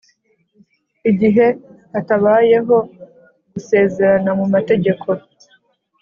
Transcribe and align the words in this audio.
igihe 1.09 1.45
hatabayeho 1.93 2.77
gusezerana 3.53 4.31
mu 4.39 4.45
mategeko, 4.53 5.07